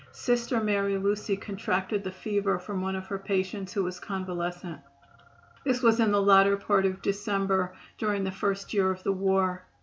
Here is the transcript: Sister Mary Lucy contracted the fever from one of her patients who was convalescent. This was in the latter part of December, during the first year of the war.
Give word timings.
Sister 0.11 0.59
Mary 0.59 0.97
Lucy 0.97 1.37
contracted 1.37 2.03
the 2.03 2.11
fever 2.11 2.57
from 2.57 2.81
one 2.81 2.95
of 2.95 3.05
her 3.05 3.19
patients 3.19 3.71
who 3.73 3.83
was 3.83 3.99
convalescent. 3.99 4.81
This 5.63 5.83
was 5.83 5.99
in 5.99 6.11
the 6.11 6.19
latter 6.23 6.57
part 6.57 6.87
of 6.87 7.03
December, 7.03 7.75
during 7.99 8.23
the 8.23 8.31
first 8.31 8.73
year 8.73 8.89
of 8.89 9.03
the 9.03 9.13
war. 9.13 9.63